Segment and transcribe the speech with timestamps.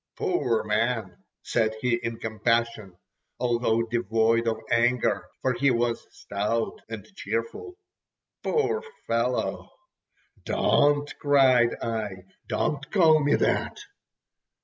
[0.17, 2.97] "Poor man!" said he in compassion,
[3.39, 7.77] although devoid of anger—for he was stout and cheerful.
[8.41, 9.69] "Poor fellow!"
[10.43, 12.25] "Don't!" cried I.
[12.47, 13.77] "Don't call me that!"